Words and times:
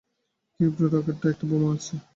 Crypto, 0.53 0.85
রকেটটায় 0.87 1.33
একটা 1.33 1.45
বোমা 1.49 1.69
আছে। 1.75 1.95